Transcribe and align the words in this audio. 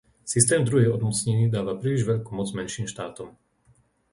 Systém 0.25 0.65
druhej 0.67 0.87
odmocniny 0.97 1.45
dáva 1.55 1.73
príliš 1.81 2.03
veľkú 2.11 2.31
moc 2.39 2.49
menším 2.57 2.87
štátom. 2.93 3.29